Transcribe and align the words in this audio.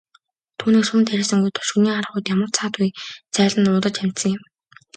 Түүнийг 0.59 0.85
сум 0.87 0.99
дайрсангүй 1.07 1.51
тул 1.53 1.67
шөнийн 1.69 1.95
харанхуйд 1.95 2.31
ямар 2.35 2.49
ч 2.51 2.55
саадгүй 2.59 2.89
зайлан 3.35 3.61
нуугдаж 3.65 3.95
амжсан 4.03 4.31
юм. 4.37 4.43